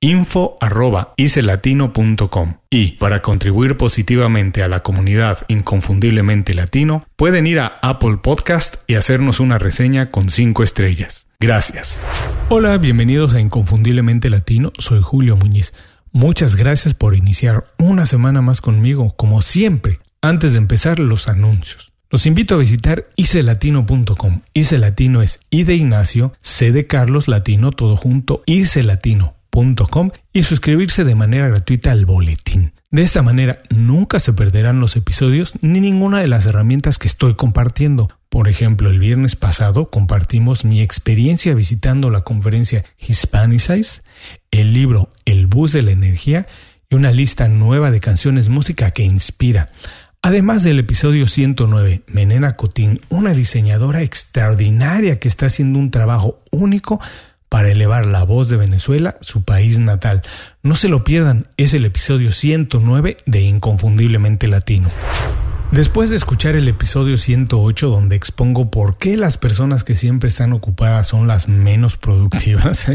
[0.00, 8.76] info.icelatino.com y para contribuir positivamente a la comunidad inconfundiblemente latino pueden ir a Apple Podcast
[8.86, 11.26] y hacernos una reseña con 5 estrellas.
[11.40, 12.00] Gracias.
[12.48, 15.74] Hola, bienvenidos a Inconfundiblemente Latino, soy Julio Muñiz.
[16.12, 21.90] Muchas gracias por iniciar una semana más conmigo, como siempre, antes de empezar los anuncios.
[22.10, 24.42] Los invito a visitar icelatino.com.
[24.54, 29.37] Ice Latino es I de Ignacio, C de Carlos Latino, todo junto, icelatino
[30.32, 32.72] y suscribirse de manera gratuita al boletín.
[32.90, 37.34] De esta manera nunca se perderán los episodios ni ninguna de las herramientas que estoy
[37.34, 38.08] compartiendo.
[38.28, 44.02] Por ejemplo, el viernes pasado compartimos mi experiencia visitando la conferencia Hispanicize,
[44.52, 46.46] el libro El bus de la energía
[46.88, 49.70] y una lista nueva de canciones música que inspira.
[50.22, 57.00] Además del episodio 109, Menena Cotín, una diseñadora extraordinaria que está haciendo un trabajo único
[57.48, 60.22] para elevar la voz de Venezuela, su país natal.
[60.62, 64.90] No se lo pierdan, es el episodio 109 de Inconfundiblemente Latino.
[65.70, 70.54] Después de escuchar el episodio 108 donde expongo por qué las personas que siempre están
[70.54, 72.86] ocupadas son las menos productivas,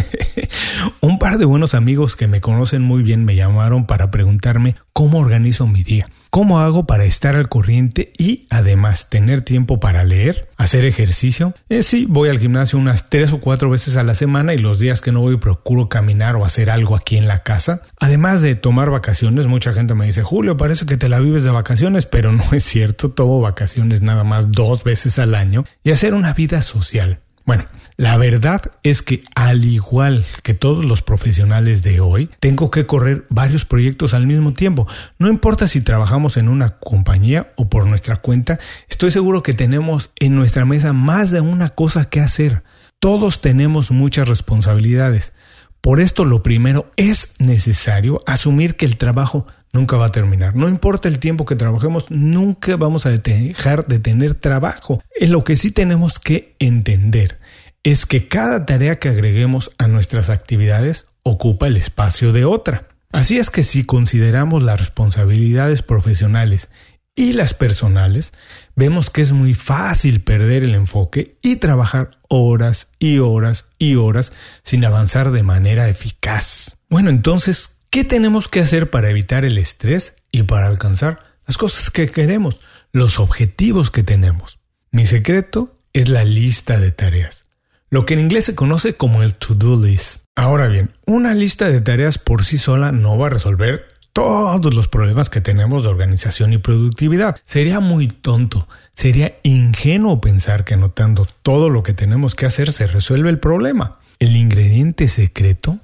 [1.02, 5.20] un par de buenos amigos que me conocen muy bien me llamaron para preguntarme cómo
[5.20, 6.08] organizo mi día.
[6.33, 11.53] ¿Cómo hago para estar al corriente y además tener tiempo para leer, hacer ejercicio?
[11.69, 14.79] Eh, sí, voy al gimnasio unas tres o cuatro veces a la semana y los
[14.79, 17.83] días que no voy procuro caminar o hacer algo aquí en la casa.
[17.99, 21.51] Además de tomar vacaciones, mucha gente me dice, Julio, parece que te la vives de
[21.51, 26.16] vacaciones, pero no es cierto, tomo vacaciones nada más dos veces al año y hacer
[26.16, 27.19] una vida social.
[27.45, 27.65] Bueno,
[27.97, 33.25] la verdad es que al igual que todos los profesionales de hoy, tengo que correr
[33.29, 34.87] varios proyectos al mismo tiempo.
[35.19, 40.11] No importa si trabajamos en una compañía o por nuestra cuenta, estoy seguro que tenemos
[40.19, 42.63] en nuestra mesa más de una cosa que hacer.
[42.99, 45.33] Todos tenemos muchas responsabilidades.
[45.81, 50.56] Por esto lo primero es necesario asumir que el trabajo nunca va a terminar.
[50.56, 55.03] No importa el tiempo que trabajemos, nunca vamos a dejar de tener trabajo.
[55.13, 57.39] Es lo que sí tenemos que entender
[57.84, 62.88] es que cada tarea que agreguemos a nuestras actividades ocupa el espacio de otra.
[63.11, 66.69] Así es que si consideramos las responsabilidades profesionales
[67.16, 68.34] y las personales,
[68.75, 74.31] vemos que es muy fácil perder el enfoque y trabajar horas y horas y horas
[74.63, 76.78] sin avanzar de manera eficaz.
[76.90, 81.91] Bueno, entonces, ¿qué tenemos que hacer para evitar el estrés y para alcanzar las cosas
[81.91, 82.59] que queremos,
[82.91, 84.57] los objetivos que tenemos?
[84.89, 87.43] Mi secreto es la lista de tareas
[87.91, 90.23] lo que en inglés se conoce como el to-do list.
[90.35, 94.87] Ahora bien, una lista de tareas por sí sola no va a resolver todos los
[94.87, 97.37] problemas que tenemos de organización y productividad.
[97.45, 102.87] Sería muy tonto, sería ingenuo pensar que anotando todo lo que tenemos que hacer se
[102.87, 103.99] resuelve el problema.
[104.17, 105.78] El ingrediente secreto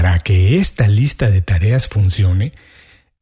[0.00, 2.54] para que esta lista de tareas funcione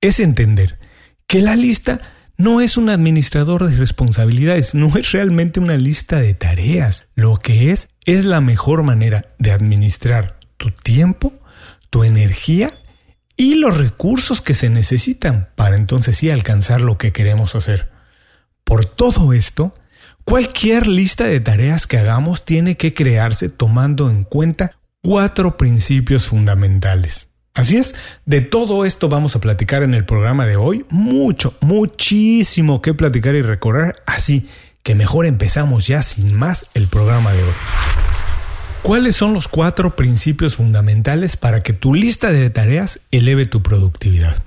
[0.01, 0.79] es entender
[1.27, 1.99] que la lista
[2.37, 7.07] no es un administrador de responsabilidades, no es realmente una lista de tareas.
[7.17, 11.33] Lo que es es la mejor manera de administrar tu tiempo,
[11.91, 12.71] tu energía
[13.37, 17.91] y los recursos que se necesitan para entonces sí alcanzar lo que queremos hacer.
[18.63, 19.75] Por todo esto,
[20.23, 27.29] cualquier lista de tareas que hagamos tiene que crearse tomando en cuenta cuatro principios fundamentales.
[27.55, 30.87] Así es, de todo esto vamos a platicar en el programa de hoy.
[30.91, 33.97] Mucho, muchísimo que platicar y recorrer.
[34.07, 34.49] Así
[34.83, 37.53] que mejor empezamos ya sin más el programa de hoy.
[38.83, 44.43] ¿Cuáles son los cuatro principios fundamentales para que tu lista de tareas eleve tu productividad?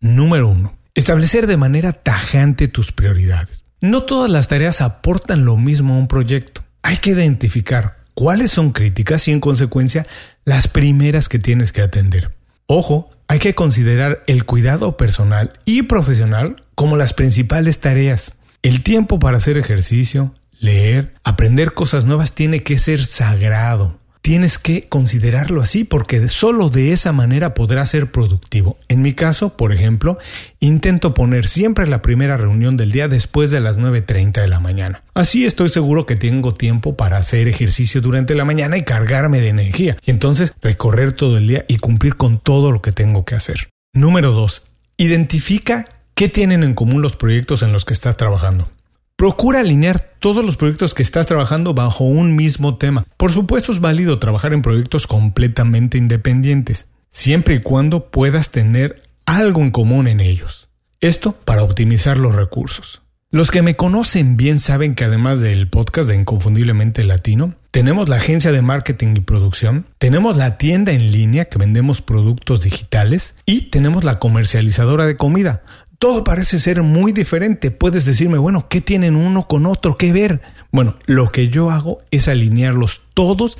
[0.00, 3.64] Número uno, establecer de manera tajante tus prioridades.
[3.80, 6.64] No todas las tareas aportan lo mismo a un proyecto.
[6.82, 10.06] Hay que identificar cuáles son críticas y en consecuencia
[10.46, 12.32] las primeras que tienes que atender.
[12.66, 18.32] Ojo, hay que considerar el cuidado personal y profesional como las principales tareas.
[18.62, 24.88] El tiempo para hacer ejercicio, leer, aprender cosas nuevas tiene que ser sagrado tienes que
[24.88, 28.76] considerarlo así porque solo de esa manera podrás ser productivo.
[28.88, 30.18] En mi caso, por ejemplo,
[30.58, 35.04] intento poner siempre la primera reunión del día después de las 9.30 de la mañana.
[35.14, 39.50] Así estoy seguro que tengo tiempo para hacer ejercicio durante la mañana y cargarme de
[39.50, 39.96] energía.
[40.04, 43.68] Y entonces recorrer todo el día y cumplir con todo lo que tengo que hacer.
[43.94, 44.64] Número 2.
[44.96, 45.84] Identifica
[46.16, 48.68] qué tienen en común los proyectos en los que estás trabajando.
[49.18, 53.06] Procura alinear todos los proyectos que estás trabajando bajo un mismo tema.
[53.16, 59.62] Por supuesto es válido trabajar en proyectos completamente independientes, siempre y cuando puedas tener algo
[59.62, 60.68] en común en ellos.
[61.00, 63.00] Esto para optimizar los recursos.
[63.30, 68.16] Los que me conocen bien saben que además del podcast de Inconfundiblemente Latino, tenemos la
[68.16, 73.70] agencia de marketing y producción, tenemos la tienda en línea que vendemos productos digitales y
[73.70, 75.64] tenemos la comercializadora de comida,
[75.98, 77.70] todo parece ser muy diferente.
[77.70, 80.40] Puedes decirme, bueno, ¿qué tienen uno con otro que ver?
[80.70, 83.58] Bueno, lo que yo hago es alinearlos todos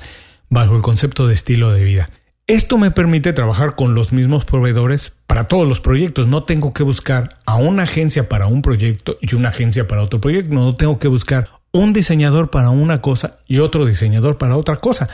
[0.49, 2.09] bajo el concepto de estilo de vida.
[2.47, 6.27] Esto me permite trabajar con los mismos proveedores para todos los proyectos.
[6.27, 10.21] No tengo que buscar a una agencia para un proyecto y una agencia para otro
[10.21, 10.53] proyecto.
[10.53, 15.09] No tengo que buscar un diseñador para una cosa y otro diseñador para otra cosa.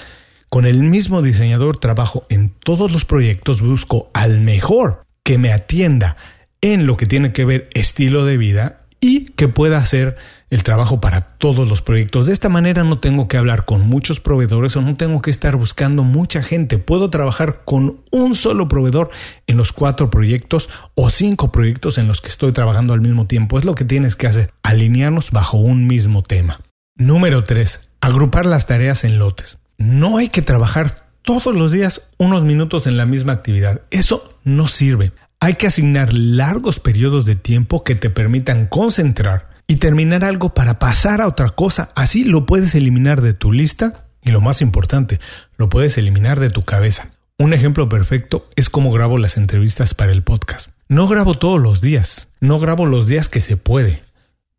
[0.49, 6.17] Con el mismo diseñador trabajo en todos los proyectos, busco al mejor que me atienda
[6.63, 10.15] en lo que tiene que ver estilo de vida y que pueda hacer
[10.49, 12.27] el trabajo para todos los proyectos.
[12.27, 15.57] De esta manera no tengo que hablar con muchos proveedores o no tengo que estar
[15.57, 16.77] buscando mucha gente.
[16.77, 19.09] Puedo trabajar con un solo proveedor
[19.45, 23.59] en los cuatro proyectos o cinco proyectos en los que estoy trabajando al mismo tiempo.
[23.59, 26.61] Es lo que tienes que hacer, alinearnos bajo un mismo tema.
[26.95, 27.89] Número 3.
[27.99, 29.57] Agrupar las tareas en lotes.
[29.77, 33.81] No hay que trabajar todos los días unos minutos en la misma actividad.
[33.91, 35.11] Eso no sirve.
[35.43, 40.79] Hay que asignar largos periodos de tiempo que te permitan concentrar y terminar algo para
[40.79, 41.89] pasar a otra cosa.
[41.95, 45.19] Así lo puedes eliminar de tu lista y lo más importante,
[45.57, 47.09] lo puedes eliminar de tu cabeza.
[47.37, 50.69] Un ejemplo perfecto es cómo grabo las entrevistas para el podcast.
[50.87, 54.01] No grabo todos los días, no grabo los días que se puede.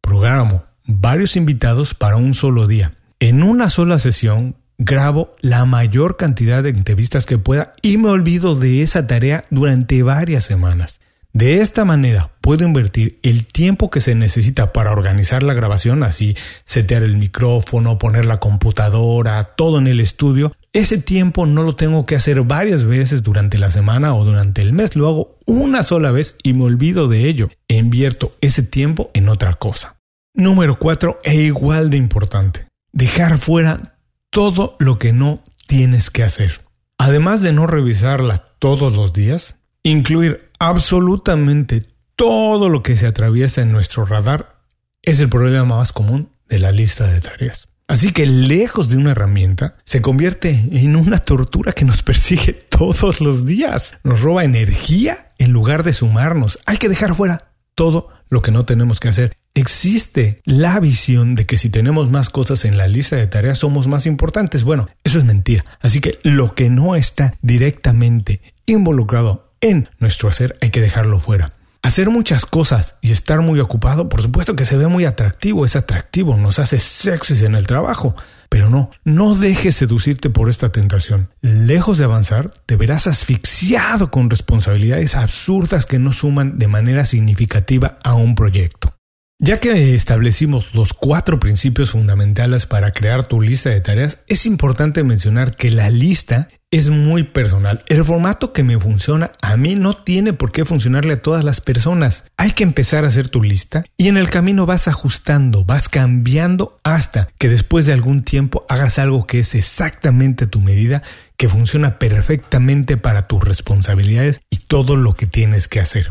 [0.02, 2.92] Programo varios invitados para un solo día.
[3.20, 8.55] En una sola sesión grabo la mayor cantidad de entrevistas que pueda y me olvido
[8.55, 11.00] de esa tarea durante varias semanas.
[11.35, 16.37] De esta manera puedo invertir el tiempo que se necesita para organizar la grabación, así
[16.65, 20.53] setear el micrófono, poner la computadora, todo en el estudio.
[20.73, 24.73] Ese tiempo no lo tengo que hacer varias veces durante la semana o durante el
[24.73, 27.49] mes, lo hago una sola vez y me olvido de ello.
[27.67, 29.97] Invierto ese tiempo en otra cosa.
[30.35, 32.69] Número 4 e igual de importante.
[32.93, 33.94] Dejar fuera
[34.34, 36.60] todo lo que no tienes que hacer.
[36.98, 41.84] Además de no revisarla todos los días, incluir absolutamente
[42.16, 44.56] todo lo que se atraviesa en nuestro radar
[45.02, 47.69] es el problema más común de la lista de tareas.
[47.86, 53.20] Así que lejos de una herramienta, se convierte en una tortura que nos persigue todos
[53.20, 53.98] los días.
[54.03, 56.58] Nos roba energía en lugar de sumarnos.
[56.67, 59.36] Hay que dejar fuera todo lo que no tenemos que hacer.
[59.55, 63.88] Existe la visión de que si tenemos más cosas en la lista de tareas somos
[63.88, 64.64] más importantes.
[64.64, 65.64] Bueno, eso es mentira.
[65.81, 71.55] Así que lo que no está directamente involucrado en nuestro hacer hay que dejarlo fuera.
[71.84, 75.76] Hacer muchas cosas y estar muy ocupado, por supuesto que se ve muy atractivo, es
[75.76, 78.14] atractivo, nos hace sexys en el trabajo,
[78.48, 81.29] pero no, no dejes seducirte por esta tentación.
[81.43, 87.98] Lejos de avanzar, te verás asfixiado con responsabilidades absurdas que no suman de manera significativa
[88.03, 88.96] a un proyecto.
[89.38, 95.05] Ya que establecimos los cuatro principios fundamentales para crear tu lista de tareas, es importante
[95.05, 97.84] mencionar que la lista es muy personal.
[97.86, 101.60] El formato que me funciona a mí no tiene por qué funcionarle a todas las
[101.60, 102.24] personas.
[102.36, 106.76] Hay que empezar a hacer tu lista y en el camino vas ajustando, vas cambiando
[106.82, 111.04] hasta que después de algún tiempo hagas algo que es exactamente tu medida,
[111.36, 116.10] que funciona perfectamente para tus responsabilidades y todo lo que tienes que hacer.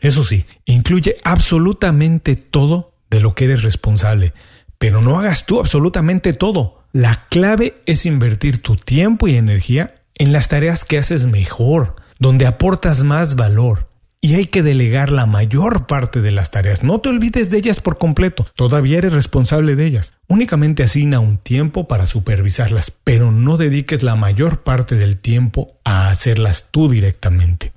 [0.00, 4.34] Eso sí, incluye absolutamente todo de lo que eres responsable,
[4.76, 6.83] pero no hagas tú absolutamente todo.
[6.94, 12.46] La clave es invertir tu tiempo y energía en las tareas que haces mejor, donde
[12.46, 13.90] aportas más valor.
[14.20, 16.82] y hay que delegar la mayor parte de las tareas.
[16.82, 20.14] No te olvides de ellas por completo, todavía eres responsable de ellas.
[20.28, 26.08] Únicamente asigna un tiempo para supervisarlas, pero no dediques la mayor parte del tiempo a
[26.08, 27.72] hacerlas tú directamente.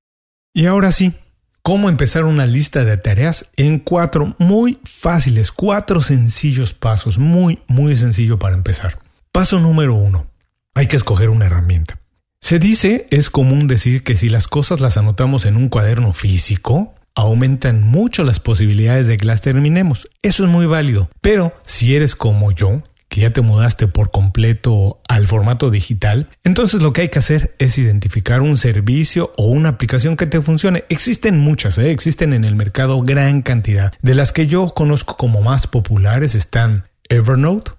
[0.54, 1.16] Y ahora sí,
[1.64, 7.98] ¿cómo empezar una lista de tareas en cuatro muy fáciles, cuatro sencillos pasos, muy, muy
[7.98, 9.00] sencillo para empezar?
[9.38, 10.26] Paso número uno,
[10.74, 12.00] hay que escoger una herramienta.
[12.42, 16.96] Se dice, es común decir que si las cosas las anotamos en un cuaderno físico,
[17.14, 20.08] aumentan mucho las posibilidades de que las terminemos.
[20.24, 21.12] Eso es muy válido.
[21.22, 26.82] Pero si eres como yo, que ya te mudaste por completo al formato digital, entonces
[26.82, 30.86] lo que hay que hacer es identificar un servicio o una aplicación que te funcione.
[30.90, 31.92] Existen muchas, ¿eh?
[31.92, 33.94] existen en el mercado gran cantidad.
[34.02, 37.74] De las que yo conozco como más populares están Evernote,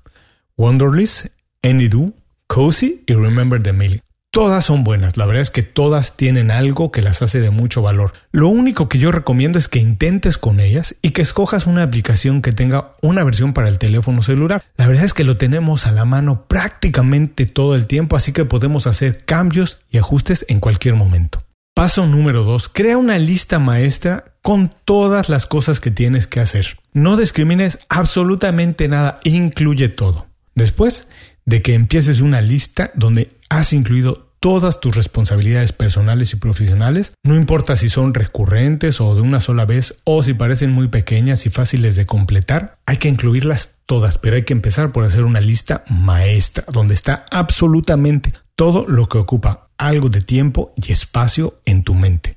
[0.57, 1.27] Wonderlist,
[1.69, 2.13] Anydo,
[2.47, 4.03] Cozy y Remember the Mail.
[4.31, 7.81] Todas son buenas, la verdad es que todas tienen algo que las hace de mucho
[7.83, 8.13] valor.
[8.31, 12.43] Lo único que yo recomiendo es que intentes con ellas y que escojas una aplicación
[12.43, 14.63] que tenga una versión para el teléfono celular.
[14.77, 18.45] La verdad es que lo tenemos a la mano prácticamente todo el tiempo, así que
[18.45, 21.43] podemos hacer cambios y ajustes en cualquier momento.
[21.75, 22.69] Paso número 2.
[22.69, 26.77] Crea una lista maestra con todas las cosas que tienes que hacer.
[26.93, 30.29] No discrimines absolutamente nada, incluye todo.
[30.59, 31.07] Después
[31.49, 37.37] de que empieces una lista donde has incluido todas tus responsabilidades personales y profesionales, no
[37.37, 41.51] importa si son recurrentes o de una sola vez o si parecen muy pequeñas y
[41.51, 45.85] fáciles de completar, hay que incluirlas todas, pero hay que empezar por hacer una lista
[45.89, 51.95] maestra donde está absolutamente todo lo que ocupa algo de tiempo y espacio en tu
[51.95, 52.37] mente.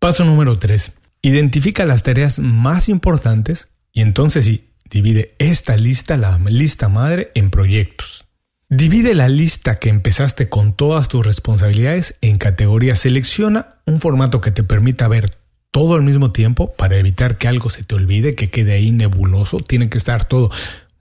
[0.00, 0.94] Paso número 3.
[1.20, 7.50] Identifica las tareas más importantes y entonces sí, divide esta lista, la lista madre, en
[7.50, 8.25] proyectos.
[8.68, 12.98] Divide la lista que empezaste con todas tus responsabilidades en categorías.
[12.98, 15.38] Selecciona un formato que te permita ver
[15.70, 19.58] todo al mismo tiempo para evitar que algo se te olvide, que quede ahí nebuloso.
[19.58, 20.50] Tiene que estar todo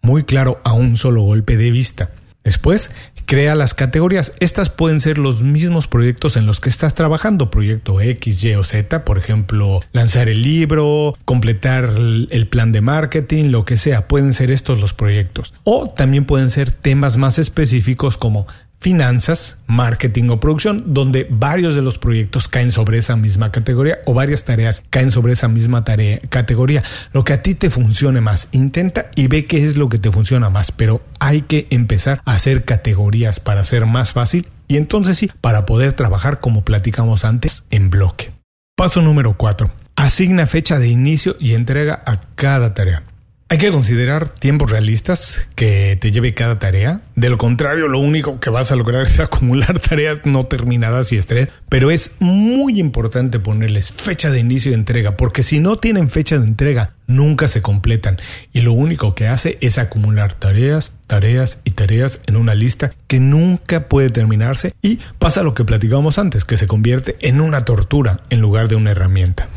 [0.04, 2.12] muy claro a un solo golpe de vista.
[2.46, 2.92] Después,
[3.26, 4.32] crea las categorías.
[4.40, 8.64] Estas pueden ser los mismos proyectos en los que estás trabajando, proyecto X, Y o
[8.64, 14.34] Z, por ejemplo, lanzar el libro, completar el plan de marketing, lo que sea, pueden
[14.34, 15.54] ser estos los proyectos.
[15.64, 18.46] O también pueden ser temas más específicos como
[18.86, 24.14] finanzas, marketing o producción, donde varios de los proyectos caen sobre esa misma categoría o
[24.14, 26.84] varias tareas caen sobre esa misma tarea, categoría.
[27.12, 30.12] Lo que a ti te funcione más, intenta y ve qué es lo que te
[30.12, 35.18] funciona más, pero hay que empezar a hacer categorías para ser más fácil y entonces
[35.18, 38.34] sí, para poder trabajar como platicamos antes en bloque.
[38.78, 39.72] Paso número 4.
[39.96, 43.02] Asigna fecha de inicio y entrega a cada tarea.
[43.48, 47.02] Hay que considerar tiempos realistas que te lleve cada tarea.
[47.16, 51.18] De lo contrario, lo único que vas a lograr es acumular tareas no terminadas y
[51.18, 51.50] estrés.
[51.70, 56.40] Pero es muy importante ponerles fecha de inicio de entrega, porque si no tienen fecha
[56.40, 58.18] de entrega, nunca se completan.
[58.52, 63.20] Y lo único que hace es acumular tareas, tareas y tareas en una lista que
[63.20, 64.74] nunca puede terminarse.
[64.82, 68.76] Y pasa lo que platicamos antes, que se convierte en una tortura en lugar de
[68.76, 69.50] una herramienta.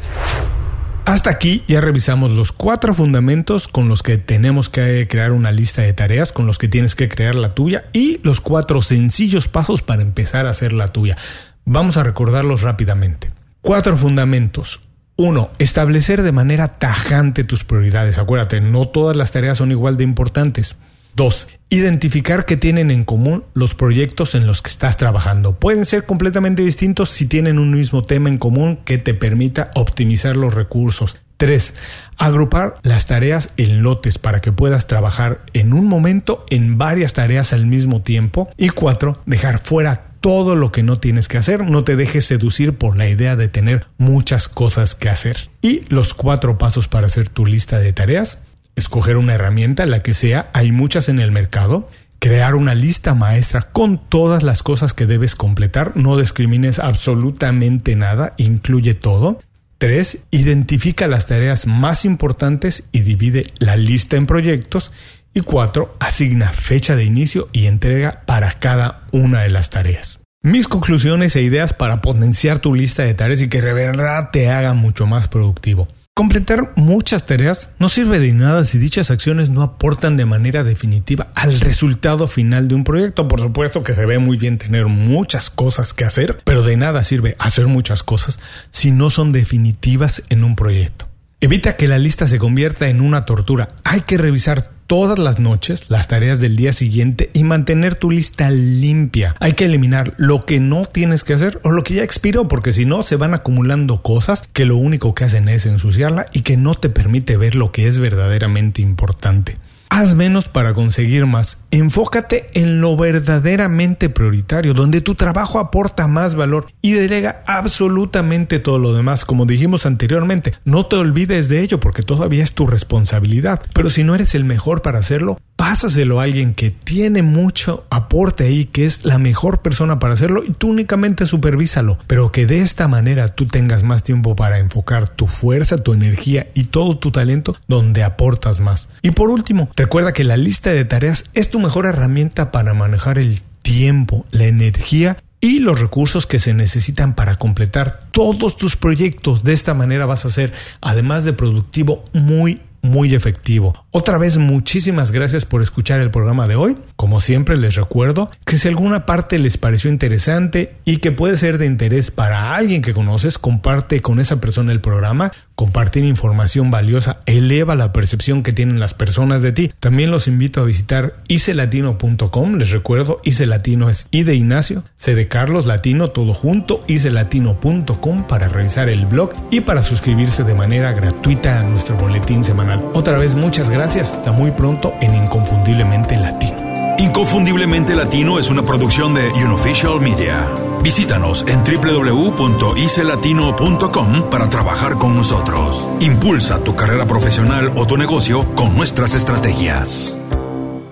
[1.08, 5.80] Hasta aquí ya revisamos los cuatro fundamentos con los que tenemos que crear una lista
[5.80, 9.80] de tareas, con los que tienes que crear la tuya y los cuatro sencillos pasos
[9.80, 11.16] para empezar a hacer la tuya.
[11.64, 13.30] Vamos a recordarlos rápidamente.
[13.62, 14.82] Cuatro fundamentos.
[15.16, 18.18] Uno, establecer de manera tajante tus prioridades.
[18.18, 20.76] Acuérdate, no todas las tareas son igual de importantes.
[21.18, 25.58] Dos, identificar qué tienen en común los proyectos en los que estás trabajando.
[25.58, 30.36] Pueden ser completamente distintos si tienen un mismo tema en común que te permita optimizar
[30.36, 31.18] los recursos.
[31.38, 31.74] 3.
[32.18, 37.52] Agrupar las tareas en lotes para que puedas trabajar en un momento en varias tareas
[37.52, 38.48] al mismo tiempo.
[38.56, 39.20] Y 4.
[39.26, 41.68] Dejar fuera todo lo que no tienes que hacer.
[41.68, 45.50] No te dejes seducir por la idea de tener muchas cosas que hacer.
[45.62, 48.38] Y los cuatro pasos para hacer tu lista de tareas
[48.78, 53.62] escoger una herramienta, la que sea, hay muchas en el mercado, crear una lista maestra
[53.62, 59.40] con todas las cosas que debes completar, no discrimines absolutamente nada, incluye todo.
[59.78, 60.24] 3.
[60.32, 64.92] Identifica las tareas más importantes y divide la lista en proyectos.
[65.34, 65.94] Y 4.
[66.00, 70.18] Asigna fecha de inicio y entrega para cada una de las tareas.
[70.42, 74.50] Mis conclusiones e ideas para potenciar tu lista de tareas y que de verdad te
[74.50, 75.86] haga mucho más productivo.
[76.18, 81.28] Completar muchas tareas no sirve de nada si dichas acciones no aportan de manera definitiva
[81.36, 83.28] al resultado final de un proyecto.
[83.28, 87.04] Por supuesto que se ve muy bien tener muchas cosas que hacer, pero de nada
[87.04, 88.40] sirve hacer muchas cosas
[88.72, 91.07] si no son definitivas en un proyecto.
[91.40, 93.68] Evita que la lista se convierta en una tortura.
[93.84, 98.50] Hay que revisar todas las noches las tareas del día siguiente y mantener tu lista
[98.50, 99.36] limpia.
[99.38, 102.72] Hay que eliminar lo que no tienes que hacer o lo que ya expiró porque
[102.72, 106.56] si no se van acumulando cosas que lo único que hacen es ensuciarla y que
[106.56, 109.58] no te permite ver lo que es verdaderamente importante.
[109.90, 111.58] Haz menos para conseguir más.
[111.70, 118.78] Enfócate en lo verdaderamente prioritario, donde tu trabajo aporta más valor y delega absolutamente todo
[118.78, 119.24] lo demás.
[119.24, 123.62] Como dijimos anteriormente, no te olvides de ello porque todavía es tu responsabilidad.
[123.72, 128.44] Pero si no eres el mejor para hacerlo, pásaselo a alguien que tiene mucho aporte
[128.44, 131.98] ahí, que es la mejor persona para hacerlo y tú únicamente supervísalo.
[132.06, 136.46] Pero que de esta manera tú tengas más tiempo para enfocar tu fuerza, tu energía
[136.54, 138.88] y todo tu talento donde aportas más.
[139.02, 143.18] Y por último, Recuerda que la lista de tareas es tu mejor herramienta para manejar
[143.18, 149.44] el tiempo, la energía y los recursos que se necesitan para completar todos tus proyectos.
[149.44, 153.84] De esta manera vas a ser, además de productivo, muy muy efectivo.
[153.90, 156.76] Otra vez muchísimas gracias por escuchar el programa de hoy.
[156.96, 161.58] Como siempre les recuerdo que si alguna parte les pareció interesante y que puede ser
[161.58, 165.32] de interés para alguien que conoces, comparte con esa persona el programa.
[165.54, 169.72] Compartir información valiosa eleva la percepción que tienen las personas de ti.
[169.80, 172.54] También los invito a visitar icelatino.com.
[172.54, 178.26] Les recuerdo, Ice Latino es I de Ignacio, C de Carlos Latino, todo junto, icelatino.com
[178.28, 182.67] para revisar el blog y para suscribirse de manera gratuita a nuestro boletín semanal.
[182.94, 184.12] Otra vez muchas gracias.
[184.12, 186.68] Hasta muy pronto en Inconfundiblemente Latino.
[186.98, 190.48] Inconfundiblemente Latino es una producción de Unofficial Media.
[190.82, 195.86] Visítanos en www.icelatino.com para trabajar con nosotros.
[196.00, 200.16] Impulsa tu carrera profesional o tu negocio con nuestras estrategias.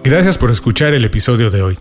[0.05, 1.81] Gracias por escuchar el episodio de hoy.